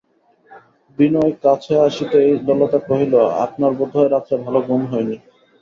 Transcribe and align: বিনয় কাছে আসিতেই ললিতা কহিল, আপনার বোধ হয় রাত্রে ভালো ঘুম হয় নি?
বিনয় 0.97 1.33
কাছে 1.43 1.73
আসিতেই 1.87 2.29
ললিতা 2.47 2.79
কহিল, 2.87 3.13
আপনার 3.45 3.71
বোধ 3.79 3.91
হয় 3.95 4.09
রাত্রে 4.09 4.35
ভালো 4.45 4.59
ঘুম 4.67 4.81
হয় 4.91 5.05
নি? 5.05 5.15